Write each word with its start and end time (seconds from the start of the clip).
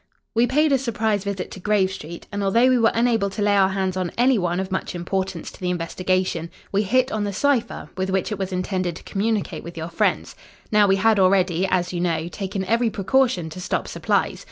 "We 0.33 0.47
paid 0.47 0.71
a 0.71 0.79
surprise 0.79 1.23
visit 1.25 1.51
to 1.51 1.59
Grave 1.59 1.91
Street, 1.91 2.25
and, 2.31 2.43
although 2.43 2.69
we 2.69 2.79
were 2.79 2.89
unable 2.95 3.29
to 3.29 3.41
lay 3.43 3.55
our 3.55 3.69
hands 3.69 3.95
on 3.95 4.09
any 4.17 4.39
one 4.39 4.59
of 4.59 4.71
much 4.71 4.95
importance 4.95 5.51
to 5.51 5.59
the 5.59 5.69
investigation, 5.69 6.49
we 6.71 6.81
hit 6.81 7.11
on 7.11 7.23
the 7.23 7.31
cipher 7.31 7.91
with 7.95 8.09
which 8.09 8.31
it 8.31 8.39
was 8.39 8.51
intended 8.51 8.95
to 8.95 9.03
communicate 9.03 9.63
with 9.63 9.77
your 9.77 9.89
friends. 9.89 10.35
Now, 10.71 10.87
we 10.87 10.95
had 10.95 11.19
already, 11.19 11.67
as 11.67 11.93
you 11.93 11.99
know, 12.01 12.27
taken 12.29 12.65
every 12.65 12.89
precaution 12.89 13.47
to 13.51 13.61
stop 13.61 13.87
supplies. 13.87 14.39